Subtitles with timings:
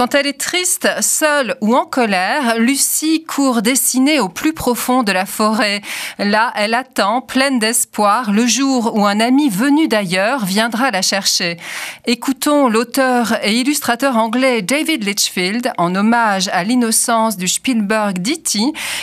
[0.00, 5.12] Quand elle est triste, seule ou en colère, Lucie court dessinée au plus profond de
[5.12, 5.82] la forêt.
[6.18, 11.58] Là, elle attend, pleine d'espoir, le jour où un ami venu d'ailleurs viendra la chercher.
[12.06, 18.58] Écoutons l'auteur et illustrateur anglais David Litchfield en hommage à l'innocence du Spielberg d'E.T.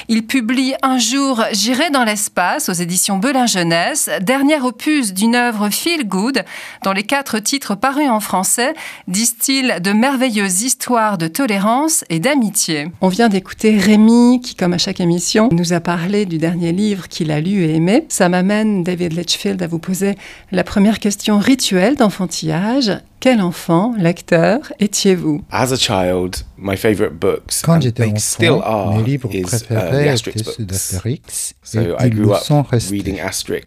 [0.07, 5.69] Il publie Un jour J'irai dans l'espace aux éditions Belin Jeunesse, dernier opus d'une œuvre
[5.69, 6.43] feel good
[6.83, 8.73] dont les quatre titres parus en français
[9.07, 12.87] distillent de merveilleuses histoires de tolérance et d'amitié.
[13.01, 17.09] On vient d'écouter Rémi qui, comme à chaque émission, nous a parlé du dernier livre
[17.09, 18.05] qu'il a lu et aimé.
[18.07, 20.15] Ça m'amène, David Litchfield, à vous poser
[20.53, 22.91] la première question rituelle d'enfantillage.
[23.19, 25.41] Quel enfant, lecteur, étiez-vous?
[25.51, 29.43] As a child, my favorite books, Quand and j'étais enfant, are, mes livres is uh,
[29.43, 30.61] the préférés étaient ceux books.
[30.67, 33.15] d'Astérix So et I ils grew le up sont restés.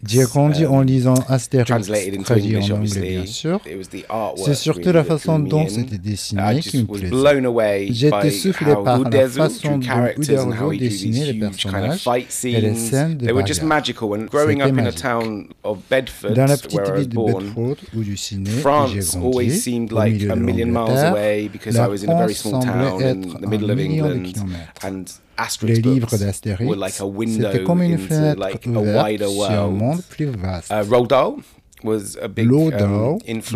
[0.07, 3.09] J'ai grandi en um, lisant Astérix, translated into traduit English, en anglais obviously.
[3.17, 3.59] bien sûr.
[3.69, 6.97] It was the artwork C'est surtout really la façon dont c'était dessiné qui me was
[6.99, 7.09] plaisait.
[7.09, 11.25] blown away J'étais by soufflé how par la façon dont characters and how Uderzo dessinait
[11.25, 12.75] les huge kind of personnages fight et les scenes.
[12.77, 13.67] scènes de They were just bagarre.
[13.67, 14.09] magical.
[14.13, 15.01] And growing C'était up in a magique.
[15.01, 18.59] town of Bedford, Dans la petite ville de Bedford où je suis né et j'ai
[18.61, 22.33] France grandi, always seemed like a million miles away because I was in a very
[22.33, 24.37] small town in the middle of England.
[24.83, 28.67] And Les Asterix livres d'Astérix, were like a c'était window comme une into fenêtre like
[28.67, 29.73] a ouverte wider sur un world.
[29.73, 30.71] monde plus vaste.
[30.71, 31.35] Uh, Roald Dahl
[31.83, 32.79] was a big Roald um,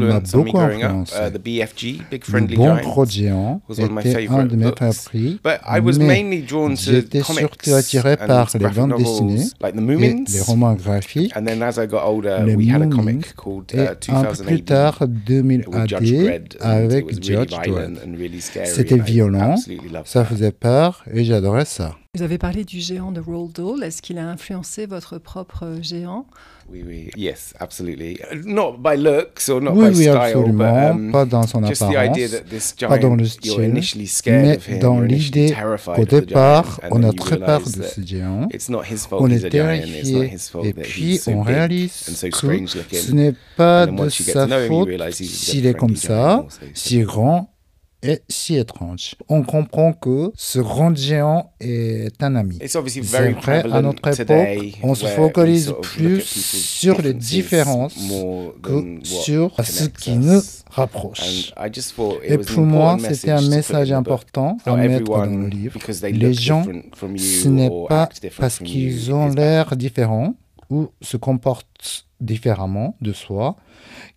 [0.07, 0.91] m'a on me beaucoup growing up.
[0.91, 1.15] influencé.
[1.15, 2.81] Uh, the BFG, Big Le Friendly bon Giant.
[2.89, 4.79] gros géant was one of my était un favorite de mes books.
[4.79, 8.59] favoris, But I was mais mainly drawn to j'étais comics surtout attiré and par les
[8.59, 10.23] graphic bandes novels dessinées like the et Moomins.
[10.33, 11.31] les romans graphiques.
[11.37, 13.89] And then as I got older, Les we had a Moomins comic called Et uh,
[14.11, 16.57] un peu 2000 plus tard, 2000 with Judge AD, Dredd.
[16.61, 17.99] and it avec was really Judge violent Dredd.
[18.05, 21.95] and really scary, C'était violent, absolutely loved ça faisait peur et j'adorais ça.
[22.15, 23.83] Vous avez parlé du géant de Roald Dahl.
[23.83, 26.25] Est-ce qu'il a influencé votre propre géant?
[26.67, 27.09] Oui, oui.
[27.16, 28.17] Yes, absolutely.
[28.44, 31.63] Not by looks or not Oui, by oui, style, absolument, but um, pas dans son
[31.63, 34.67] just the apparence, idea that this pas dans giant, le style, initially scared mais of
[34.67, 38.81] him, dans l'idée terrified qu'au départ, on a très peur de ce géant, It's not
[38.89, 42.36] his fault on est terrifié, his fault et puis on réalise que
[42.97, 47.55] ce n'est pas de sa faute s'il est comme ça, si grand
[48.08, 49.16] et si étrange.
[49.30, 52.58] On comprend que ce grand géant est un ami.
[52.61, 57.95] It's obviously C'est very vrai, à notre époque, on se focalise plus sur les différences
[58.61, 60.17] que sur ce qui us.
[60.17, 61.54] nous rapproche.
[62.23, 65.73] Et pour moi, important c'était un message important à mettre dans le livre.
[65.73, 66.65] because they Les gens,
[67.17, 70.36] ce n'est pas parce qu'ils ont l'air différents
[70.70, 73.55] ou se comportent différemment de soi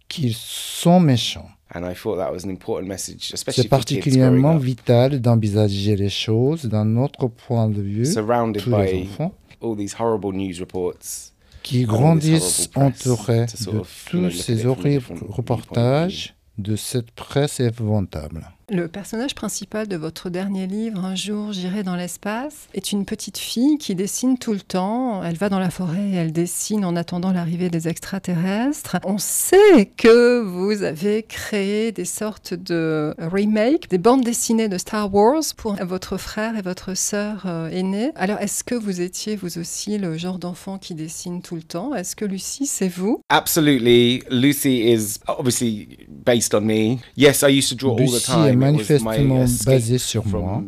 [0.09, 1.49] qu'ils sont méchants.
[1.75, 6.65] And I thought that was an important message, especially C'est particulièrement vital d'envisager les choses
[6.65, 11.33] d'un autre point de vue, surrounded tous les by enfants, all these horrible news reports.
[11.63, 18.49] qui grandissent entourés de tous ces horribles reportages de cette presse épouvantable.
[18.71, 23.39] Le personnage principal de votre dernier livre, Un jour j'irai dans l'espace, est une petite
[23.39, 25.23] fille qui dessine tout le temps.
[25.25, 28.99] Elle va dans la forêt et elle dessine en attendant l'arrivée des extraterrestres.
[29.05, 35.15] On sait que vous avez créé des sortes de remakes, des bandes dessinées de Star
[35.15, 38.11] Wars pour votre frère et votre sœur euh, aînée.
[38.17, 41.95] Alors, est-ce que vous étiez vous aussi le genre d'enfant qui dessine tout le temps?
[41.95, 43.23] Est-ce que Lucie, c'est vous?
[43.31, 44.23] Absolutely.
[44.31, 46.99] Lucy is obviously based on me.
[47.17, 48.58] Yes, I used to draw all the time.
[48.59, 50.63] Manifestement basée sur moi.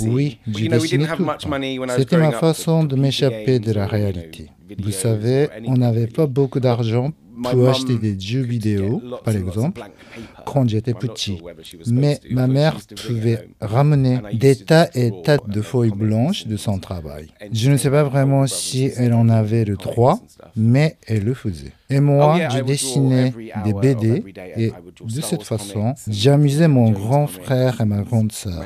[0.00, 0.86] Oui, didn't have
[1.38, 1.94] tout le temps.
[1.96, 4.50] C'était ma façon de m'échapper de la réalité.
[4.78, 7.10] Vous savez, on n'avait pas beaucoup d'argent
[7.42, 9.80] pour acheter des jeux vidéo, par exemple,
[10.44, 11.40] quand j'étais petit.
[11.86, 17.28] Mais ma mère pouvait ramener des tas et tas de feuilles blanches de son travail.
[17.52, 20.20] Je ne sais pas vraiment si elle en avait le comics droit,
[20.56, 21.72] mais elle le faisait.
[21.90, 23.32] Et moi, Oh je dessinais
[23.64, 24.24] des BD
[24.56, 24.72] et
[25.04, 28.64] de cette façon, j'amusais mon grand frère et ma and grande sœur.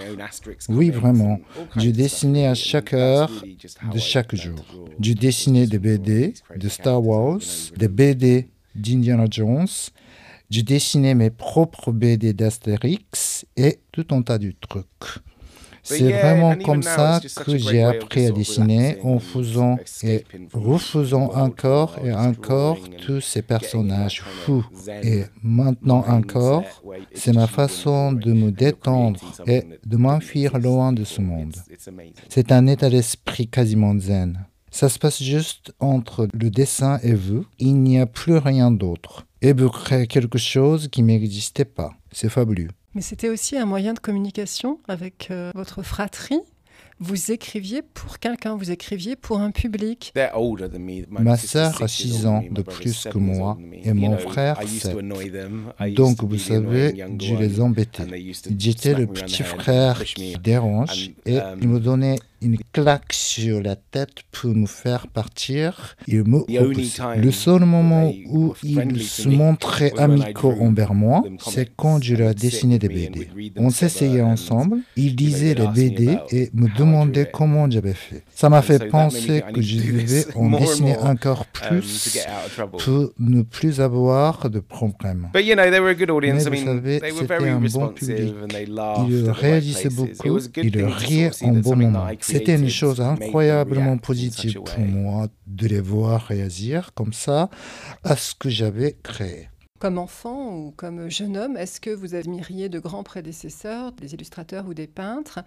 [0.68, 1.40] Oui, vraiment.
[1.76, 3.30] Je dessinais à chaque heure
[3.92, 4.64] de chaque jour.
[5.00, 7.40] Je dessinais des BD de Star Wars,
[7.76, 9.66] des BD d'Indiana Jones,
[10.50, 15.20] je dessinais mes propres BD d'Astérix et tout un tas de trucs.
[15.82, 22.12] C'est vraiment comme ça que j'ai appris à dessiner en faisant et refaisant encore et
[22.12, 24.66] encore tous ces personnages fous.
[25.02, 26.64] Et maintenant encore,
[27.14, 31.56] c'est ma façon de me détendre et de m'enfuir loin de ce monde.
[32.28, 34.47] C'est un état d'esprit quasiment zen.
[34.70, 37.46] Ça se passe juste entre le dessin et vous.
[37.58, 39.26] Il n'y a plus rien d'autre.
[39.40, 41.92] Et vous créez quelque chose qui n'existait pas.
[42.12, 42.68] C'est fabuleux.
[42.94, 46.40] Mais c'était aussi un moyen de communication avec euh, votre fratrie.
[47.00, 50.10] Vous écriviez pour quelqu'un, vous écriviez pour un public.
[50.14, 51.04] They're older than me.
[51.08, 54.18] My Ma sœur a six years 6 older ans de plus que moi et mon
[54.18, 54.98] frère I used to 7.
[54.98, 55.72] annoy them.
[55.78, 58.02] I used Donc to vous savez, je les embêtais.
[58.58, 63.76] J'étais le petit frère qui dérange et um, il me donnait une claque sur la
[63.76, 65.96] tête pour me faire partir.
[66.06, 66.44] Il me
[67.16, 72.34] Le seul moment où ils to se I amicaux envers moi, c'est quand je they'd
[72.34, 73.28] sit dessinais des BD.
[73.56, 77.30] On s'essayait ensemble, ils lisaient they'd les BD et me how I drew demandaient it.
[77.32, 78.24] comment j'avais fait.
[78.34, 82.18] Ça m'a fait penser que je devais en dessiner encore um, plus
[82.78, 85.28] pour ne plus avoir de problèmes.
[85.32, 86.46] But you know, they were a good audience.
[86.46, 88.34] I Mais vous savez, c'était un bon public.
[89.08, 89.84] Il places.
[89.84, 92.06] It beaucoup, il of see en bon moment.
[92.28, 97.48] C'était une chose incroyablement positive pour moi de les voir réagir comme ça
[98.04, 99.48] à ce que j'avais créé.
[99.78, 104.66] Comme enfant ou comme jeune homme, est-ce que vous admiriez de grands prédécesseurs, des illustrateurs
[104.66, 105.38] ou des peintres?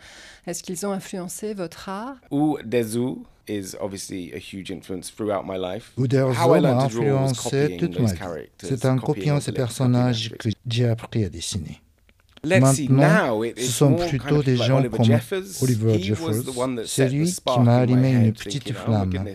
[0.47, 2.15] Est-ce qu'ils ont influencé votre art?
[2.31, 3.17] Ou Dezu
[3.49, 5.91] is obviously a huge influence throughout my life.
[5.97, 8.19] How I m'a learned to draw was influencé copying toute those ma vie.
[8.19, 11.81] characters, C'est en copying copiant ces personnages que j'ai appris à dessiner.
[12.43, 15.07] Maintenant, ce sont plutôt des gens comme.
[15.61, 16.43] Oliver Jeffers.
[16.85, 19.25] C'est lui qui m'a allumé une petite flamme.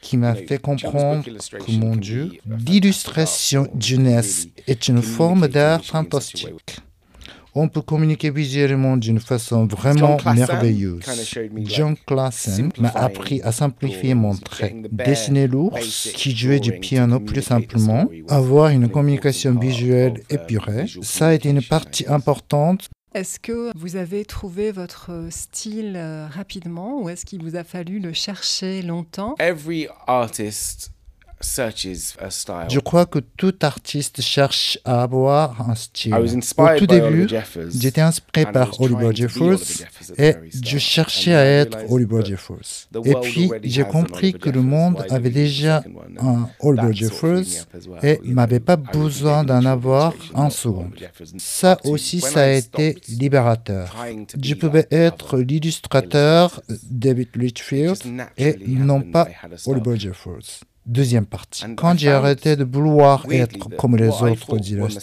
[0.00, 6.80] qui m'a fait comprendre que illustration mon Dieu, l'illustration jeunesse est une forme d'art fantastique.
[7.56, 11.04] On peut communiquer visuellement d'une façon vraiment merveilleuse.
[11.58, 14.74] John Classen m'a appris à simplifier mon trait.
[14.90, 21.34] Dessiner l'ours qui jouait du piano plus simplement, avoir une communication visuelle épurée, ça a
[21.34, 27.24] été une partie importante Est-ce que vous avez trouvé votre style euh, rapidement ou est-ce
[27.24, 29.36] qu'il vous a fallu le chercher longtemps?
[29.38, 30.93] Every artist.
[31.40, 36.14] Je crois que tout artiste cherche à avoir un style.
[36.14, 37.28] Au tout début,
[37.78, 39.58] j'étais inspiré par Oliver Jeffers
[40.16, 42.88] et je cherchais à être Oliver Jeffers.
[43.04, 45.82] Et puis, j'ai compris que le monde avait déjà
[46.20, 47.66] un Oliver Jeffers
[48.02, 50.90] et n'avait pas besoin d'en avoir un second.
[51.38, 53.94] Ça aussi, ça a été libérateur.
[54.40, 57.96] Je pouvais être l'illustrateur David it Litchfield
[58.36, 59.28] et non pas.
[59.66, 60.64] Oliver Jeffers.
[60.86, 61.64] Deuxième partie.
[61.64, 64.98] And Quand j'ai arrêté de vouloir être comme les autres thought was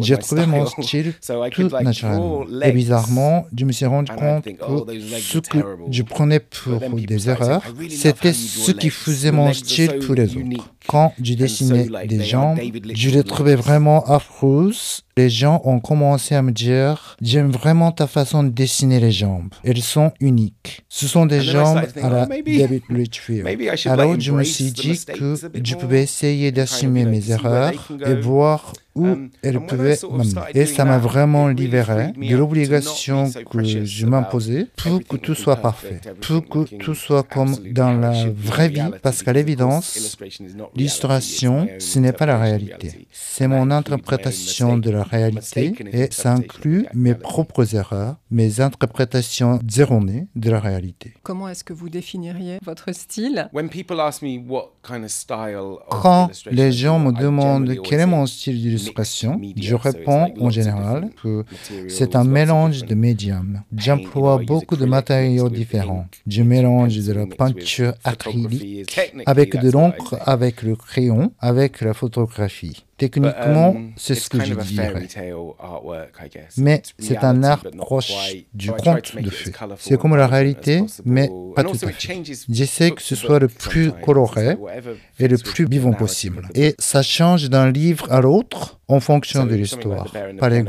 [0.00, 1.14] j'ai trouvé mon style.
[1.52, 5.58] tout draw Et bizarrement, je me suis rendu compte oh, que legs ce que
[5.88, 10.73] je prenais pour des erreurs, c'était ce qui faisait mon style pour les autres.
[10.86, 12.58] Quand je dessinais des jambes,
[12.94, 15.02] je les trouvais vraiment affreuses.
[15.16, 19.48] Les gens ont commencé à me dire J'aime vraiment ta façon de dessiner les jambes.
[19.62, 20.84] Elles sont uniques.
[20.88, 23.46] Ce sont des jambes à la David Litchfield.
[23.86, 29.06] Alors je me suis dit que je pouvais essayer d'assumer mes erreurs et voir où
[29.66, 30.50] pouvaient sort of m'amener.
[30.54, 36.00] Et ça m'a vraiment libéré de l'obligation que je m'imposais pour que tout soit parfait,
[36.20, 40.70] pour que tout soit comme dans la vraie vie, parce qu'à l'évidence, illustration is not
[40.74, 42.88] reality, it's my l'illustration, ce n'est pas la interpretation of réalité.
[42.88, 43.08] reality.
[43.12, 47.22] C'est mon include my own interprétation de la réalité et ça interpretation inclut mes reality.
[47.22, 51.14] propres erreurs, mes interprétations erronées de la réalité.
[51.22, 53.48] Comment est-ce que vous définiriez votre style?
[53.52, 58.00] When people ask me what kind of style of Quand les gens me demandent quel
[58.00, 58.83] est mon style d'illustration,
[59.56, 61.44] je réponds en général que
[61.88, 63.62] c'est un mélange de médiums.
[63.76, 66.06] J'emploie beaucoup de matériaux différents.
[66.26, 68.90] Je mélange de la peinture acrylique
[69.26, 72.84] avec de l'encre, avec le crayon, avec la photographie.
[72.96, 75.08] Techniquement, um, c'est it's ce que je dirais.
[76.56, 78.12] Mais c'est un art proche
[78.54, 79.50] du conte de fées.
[79.78, 82.22] C'est comme la réalité, mais pas tout à it fait.
[82.48, 84.56] J'essaie que ce soit le plus coloré
[85.18, 86.48] et le plus vivant possible.
[86.54, 90.12] Et ça change d'un livre à l'autre en fonction de l'histoire.
[90.38, 90.64] Par exemple,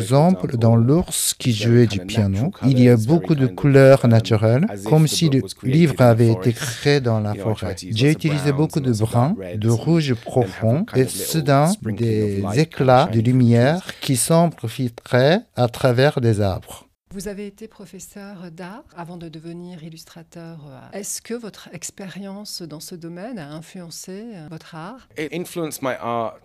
[0.45, 5.05] example, dans L'ours qui jouait du piano, il y a beaucoup de couleurs naturelles, comme
[5.05, 6.79] the si le livre avait été forest.
[6.79, 7.75] créé dans la forêt.
[7.77, 14.15] J'ai utilisé beaucoup de reds de rouge profond et soudain des éclats de lumière qui
[14.15, 16.87] semblent filtrer à travers des arbres.
[17.11, 20.57] Vous avez été professeur d'art avant de devenir illustrateur.
[20.91, 25.07] Est-ce que votre expérience dans ce domaine a influencé votre art?
[25.17, 26.41] It influenced my art.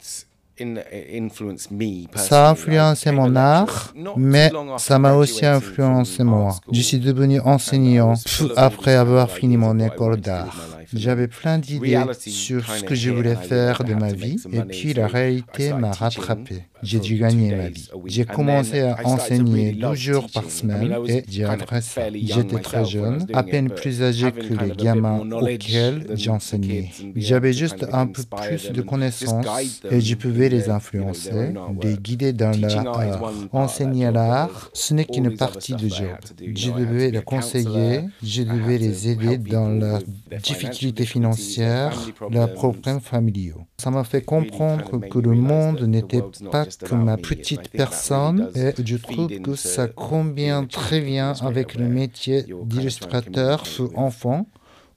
[2.16, 6.56] Ça a influencé mon art, mais ça m'a aussi influencé moi.
[6.72, 8.14] Je suis devenu enseignant
[8.56, 10.56] après avoir fini mon école d'art.
[10.92, 15.06] J'avais plein d'idées sur ce que je voulais faire de ma vie et puis la
[15.06, 16.64] réalité m'a rattrapé.
[16.82, 17.88] J'ai dû gagner ma vie.
[18.06, 22.02] J'ai commencé à enseigner 12 jours par semaine et j'ai adoré ça.
[22.12, 26.90] J'étais très jeune, à peine plus âgé que les gamins auxquels j'enseignais.
[27.16, 29.46] J'avais juste un peu plus de connaissances
[29.90, 33.32] et je pouvais les influencer, les guider dans leur art.
[33.52, 36.16] Enseigner l'art, ce n'est qu'une partie du job.
[36.40, 40.02] Je devais les conseiller, je devais les aider dans leurs
[40.42, 41.96] difficultés financières,
[42.30, 43.66] leurs problèmes familiaux.
[43.78, 48.96] Ça m'a fait comprendre que le monde n'était pas que ma petite personne et je
[48.96, 54.46] trouve que ça combine très bien avec le métier d'illustrateur pour enfants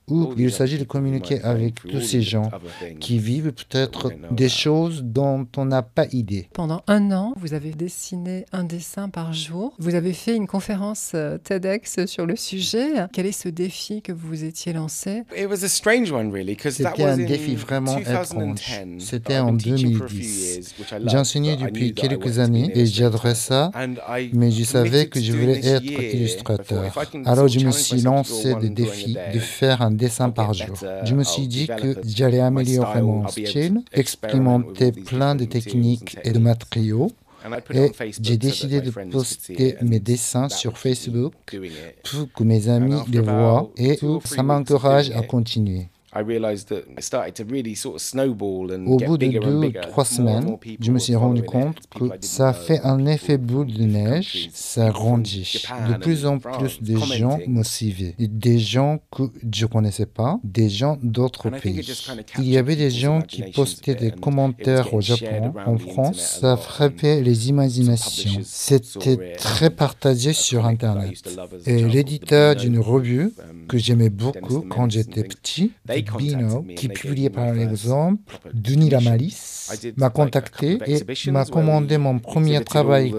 [0.08, 2.50] où il s'agit de communiquer avec tous ces gens
[3.00, 6.48] qui vivent peut-être des choses dont on n'a pas idée.
[6.52, 9.74] Pendant un an, vous avez dessiné un dessin par jour.
[9.78, 13.06] Vous avez fait une conférence euh, TEDx sur le sujet.
[13.12, 15.22] Quel est ce défi que vous vous étiez lancé?
[16.70, 18.58] C'était un défi vraiment étrange.
[18.98, 20.74] C'était en 2010.
[21.06, 23.70] J'enseignais depuis quelques années et j'adorais ça,
[24.32, 26.92] mais je savais que je voulais être illustrateur.
[27.24, 30.76] Alors je me suis lancé le défi de faire un dessin par jour.
[31.04, 36.38] Je me suis dit que j'allais améliorer mon style, expérimenter plein de techniques et de
[36.38, 37.10] matériaux.
[37.74, 41.34] Et j'ai décidé de poster mes dessins sur Facebook
[42.04, 45.88] pour que mes amis les voient et ça m'encourage à continuer.
[46.14, 46.22] Au
[48.98, 53.04] bout de deux ou trois semaines, je me suis rendu compte que ça fait un
[53.06, 55.64] effet boule de neige, ça grandit.
[55.88, 58.14] De plus en plus de gens me suivaient.
[58.18, 61.84] Des gens que je ne connaissais pas, des gens d'autres pays.
[62.38, 66.38] Il y avait des gens qui postaient des commentaires au Japon, en France.
[66.40, 68.40] Ça frappait les imaginations.
[68.44, 71.22] C'était très partagé sur Internet.
[71.66, 73.32] Et l'éditeur d'une revue
[73.68, 75.72] que j'aimais beaucoup quand j'étais petit,
[76.16, 83.14] Bino, qui publiait par exemple Denis Lamalis, m'a contacté et m'a commandé mon premier travail.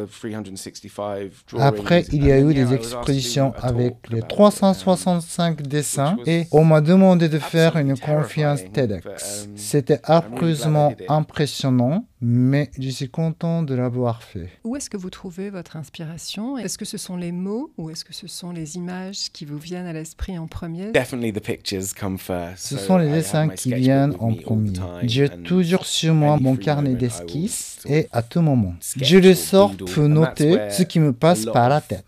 [1.60, 7.30] Après, il y a eu des expositions avec les 365 dessins et on m'a demandé
[7.30, 9.50] de faire une conférence TEDx.
[9.56, 14.50] C'était affreusement impressionnant mais je suis content de l'avoir fait.
[14.64, 16.58] Où est-ce que vous trouvez votre inspiration?
[16.58, 19.58] Est-ce que ce sont les mots ou est-ce que ce sont les images qui vous
[19.58, 20.92] viennent à l'esprit en premier?
[22.56, 24.74] Ce sont les dessins qui viennent en premier.
[25.04, 28.76] J'ai toujours sur moi mon carnet d'esquisses et à tout moment.
[28.96, 32.06] Je le sors pour noter ce qui me passe par la tête,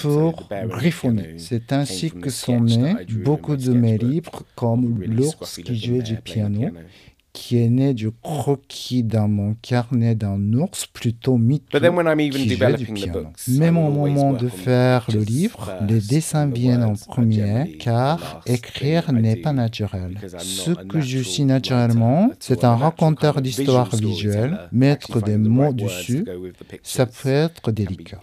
[0.00, 1.34] pour griffonner.
[1.38, 6.70] C'est ainsi que sont nés beaucoup de mes livres comme L'ours qui jouait du piano
[7.32, 12.86] qui est né du croquis dans mon carnet d'un ours plutôt mythique qui joue du
[12.86, 13.26] piano.
[13.48, 19.36] Même au moment de faire le livre, les dessins viennent en premier car écrire n'est
[19.36, 20.18] pas naturel.
[20.38, 24.68] Ce que je suis naturellement, c'est un raconteur d'histoires visuelles.
[24.72, 26.24] Mettre des mots dessus,
[26.82, 28.20] ça peut être délicat.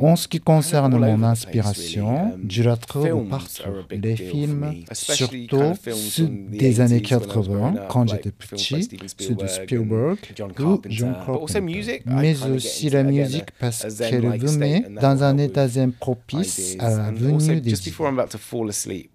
[0.00, 3.62] En ce qui concerne mon inspiration, je la trouve partout.
[3.90, 6.28] Les films, surtout ceux
[6.68, 10.18] des années 80, quand j'étais petit, ceux de Spielberg
[10.60, 12.02] ou John Carpenter.
[12.06, 15.66] Mais aussi la musique parce qu'elle venait dans un état
[16.00, 17.74] propice à la venue des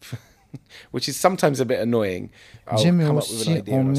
[2.78, 3.94] J'aime aussi en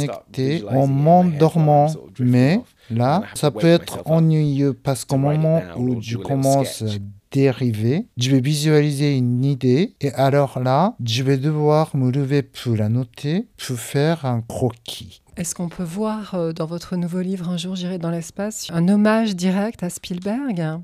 [0.68, 1.86] en m'endormant,
[2.18, 6.86] mais là, ça peut être ennuyeux parce qu'au moment où je commence à
[7.32, 9.94] dériver, je vais visualiser une idée.
[10.00, 15.22] Et alors là, je vais devoir me lever pour la noter, pour faire un croquis.
[15.36, 18.86] Est-ce qu'on peut voir euh, dans votre nouveau livre Un jour j'irai dans l'espace un
[18.88, 20.80] hommage direct à Spielberg?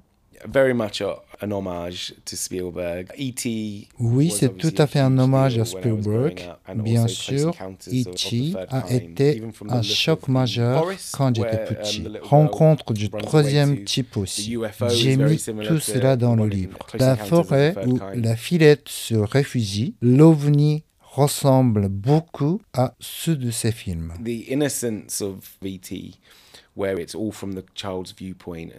[0.46, 1.02] Very much
[1.40, 3.09] un hommage à Spielberg.
[3.18, 3.88] E.T.
[3.99, 6.42] Oui, c'est tout à fait un hommage à Spielberg.
[6.75, 7.54] Bien sûr,
[7.87, 8.54] E.T.
[8.68, 12.04] a été un choc majeur quand j'étais petit.
[12.23, 14.57] Rencontre du troisième type aussi.
[14.88, 16.78] J'ai mis tout cela dans le livre.
[16.99, 24.12] La forêt où la filette se réfugie, l'ovni ressemble beaucoup à ceux de ces films.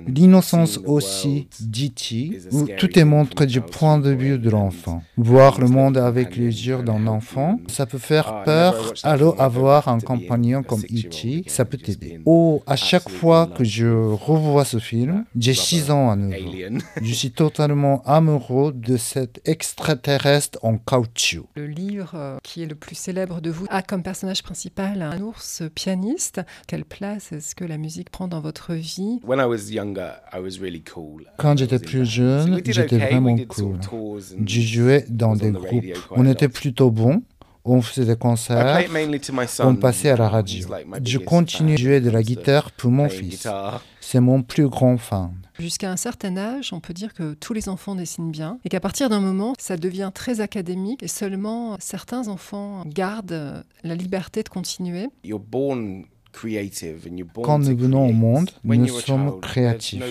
[0.08, 5.04] L'innocence aussi, dit-il, où tout est montré du point de vue de l'enfant.
[5.18, 9.88] Voir le monde avec les yeux d'un enfant, ça peut faire ah, peur, alors avoir
[9.88, 12.20] un compagnon comme E.T., ça peut t'aider.
[12.26, 16.36] Oh, à chaque fois que je revois ce film, j'ai 6 ans à nouveau.
[17.02, 21.48] Je suis totalement amoureux de cet extraterrestre en caoutchouc.
[21.56, 25.20] Le livre euh, qui est le plus célèbre de vous a comme personnage principal un
[25.22, 26.42] ours pianiste.
[26.68, 29.20] Quelle place est-ce que la musique prend dans votre vie
[31.38, 33.80] Quand j'étais plus jeune, j'étais vraiment cool.
[34.46, 35.86] Je jouais dans des groupes.
[36.12, 37.22] On était plutôt bons
[37.66, 38.82] On faisait des concerts,
[39.60, 40.68] on passait à la radio.
[40.70, 43.48] like my Je continue à fan jouer de la guitare pour mon fils.
[44.02, 45.32] C'est mon plus grand fan.
[45.60, 48.80] Jusqu'à un certain âge, on peut dire que tous les enfants dessinent bien et qu'à
[48.80, 54.50] partir d'un moment, ça devient très académique et seulement certains enfants gardent la liberté de
[54.50, 55.10] continuer.
[55.24, 56.06] You're born
[57.44, 60.04] Quand nous venons au monde, nous sommes créatifs.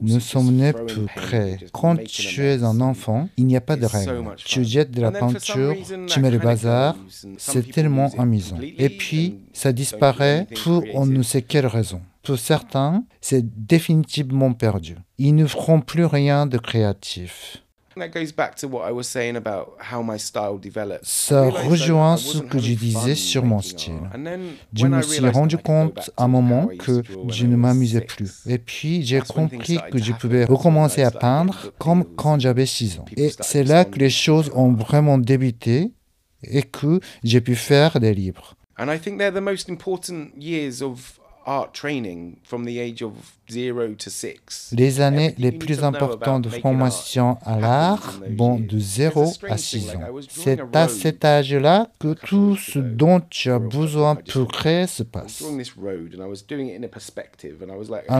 [0.00, 1.58] Nous sommes nés pour créer.
[1.72, 4.24] Quand tu es un enfant, il n'y a pas de règles.
[4.36, 5.74] Tu jettes de la peinture,
[6.06, 6.96] tu mets le bazar.
[7.38, 8.58] C'est tellement amusant.
[8.60, 12.00] Et puis, ça disparaît pour on ne sait quelle raison.
[12.22, 14.96] Pour certains, c'est définitivement perdu.
[15.18, 17.62] Ils ne feront plus rien de créatif.
[17.96, 21.04] That goes back to what I was saying about how my style developed.
[21.04, 24.00] Ça rejoint ce que je disais sur mon style.
[24.72, 28.42] Je me suis rendu compte à un moment que je ne m'amusais plus.
[28.46, 33.04] Et puis j'ai compris que je pouvais recommencer à peindre comme quand j'avais 6 ans.
[33.16, 35.92] Et c'est là que les choses ont vraiment débuté
[36.42, 38.54] et que j'ai pu faire des livres.
[38.78, 43.12] And I think they're the most important years of art training from the age of
[43.50, 44.72] zero to six.
[44.76, 49.56] Les années les plus importantes de formation à l'art vont de 0 There's a à
[49.56, 50.20] strange 6 thing, like ans.
[50.28, 55.42] C'est à cet âge-là que tout ce dont tu as besoin pour créer se passe.
[55.42, 55.58] Un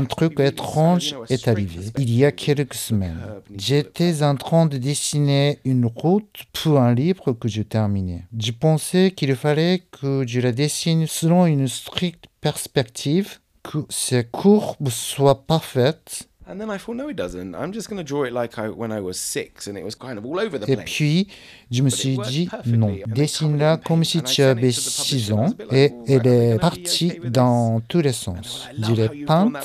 [0.03, 3.19] "How truc can we do this?" étrange est arrivé il y a quelques semaines.
[3.57, 8.25] J'étais en train de dessiner une route pour un livre que je terminais.
[8.39, 14.91] Je pensais qu'il fallait que je la dessine selon une stricte perspective, que ces courbes
[14.91, 16.29] soient parfaites.
[16.45, 17.55] And then I thought, no, it doesn't.
[17.55, 19.95] I'm just going to draw it like I, when I was six, and it was
[19.95, 21.29] kind of all over the Et puis,
[21.71, 25.37] je me suis dit, non, dessine-la comme si tu avais to the 6 publisher, and
[25.37, 28.69] I ans et "All elle est partie dans this?" tous les sens.
[28.77, 29.57] Je "Love l'ai peinte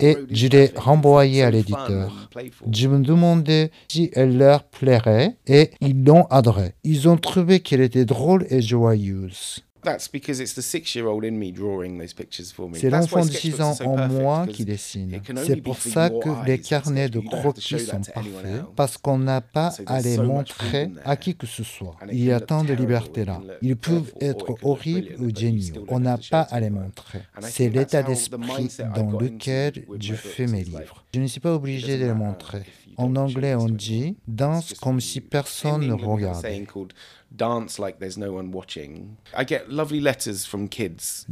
[0.00, 2.12] et je l'ai renvoyée à l'éditeur.
[2.12, 6.74] and playful." Je me demandais si elle leur plairait et ils l'ont adoré.
[6.84, 9.64] Ils ont trouvé qu'elle était drôle et joyeuse.
[9.86, 12.76] That's because it's the six-year-old in me drawing those pictures for me.
[12.76, 15.20] C'est l'enfant de 6 sketchbooks ans en moi qui dessine.
[15.46, 20.00] C'est pour ça que les carnets de croquis sont parfaits parce qu'on n'a pas à
[20.00, 21.94] les montrer à qui que ce soit.
[22.10, 23.40] Il y a tant de liberté là.
[23.62, 25.86] Ils peuvent être horribles ou géniaux.
[25.86, 27.20] On n'a pas à les montrer.
[27.42, 31.04] C'est l'état d'esprit dans lequel je fais mes livres.
[31.14, 32.64] Je ne suis pas obligé de les montrer.
[32.96, 36.66] En anglais, on dit danse comme si personne ne regardait.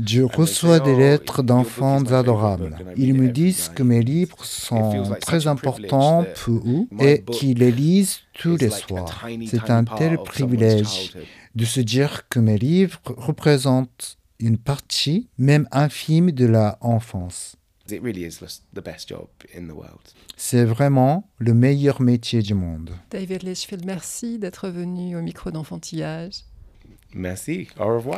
[0.06, 2.76] Je reçois des "Oh, lettres d'enfants adorables.
[2.96, 7.72] Ils me disent que night." mes livres sont très importants pour eux et qu'ils les
[7.72, 9.26] lisent tous les soirs.
[9.46, 11.16] C'est un tel privilège
[11.54, 17.56] de se dire que mes livres représentent une partie, même infime, de la enfance.
[17.90, 20.00] It really is the- the best job in the world.
[20.36, 22.90] C'est vraiment le meilleur métier du monde.
[23.10, 26.44] David Litchfield, merci d'être venu au micro d'enfantillage.
[27.12, 27.68] Merci.
[27.78, 28.12] Au revoir.